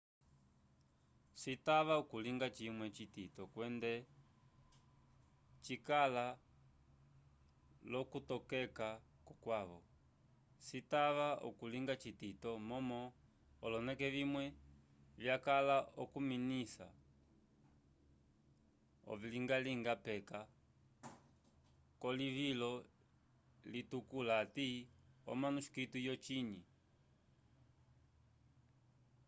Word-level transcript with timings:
citava 1.41 1.93
okulinga 2.01 2.47
cimwe 2.55 2.85
citito 2.97 3.41
kwende 3.53 3.91
cikala 5.63 6.25
lo 7.91 8.01
kulitokeka 8.11 8.89
ko 9.25 9.33
kwavo 9.43 9.79
citava 10.65 11.27
okulinga 11.47 11.93
citito 12.03 12.49
momo 12.69 13.01
oloneke 13.65 14.07
vimwe 14.15 14.45
vyakala 15.21 15.77
okufinisa 16.01 16.87
oviluvyaluvya 19.11 19.93
peka 20.07 20.39
ko 22.01 22.07
livulo 22.17 22.71
litukula 23.71 24.33
ati 24.43 24.67
omanuscito 25.31 25.97
yo 26.07 26.15
cinyi 26.25 26.61